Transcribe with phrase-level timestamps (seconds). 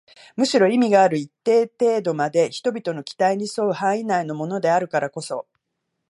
[0.35, 5.45] むしろ意味がある一定程度まで人々の期待に添う範囲内のものであるからこそ